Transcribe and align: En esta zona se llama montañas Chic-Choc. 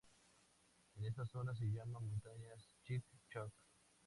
En 0.95 1.05
esta 1.05 1.27
zona 1.27 1.53
se 1.53 1.65
llama 1.65 1.99
montañas 1.99 2.71
Chic-Choc. 2.83 3.51